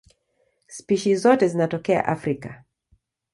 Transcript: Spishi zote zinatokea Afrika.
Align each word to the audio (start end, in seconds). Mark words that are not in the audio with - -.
Spishi 0.67 1.15
zote 1.15 1.47
zinatokea 1.47 2.05
Afrika. 2.07 2.63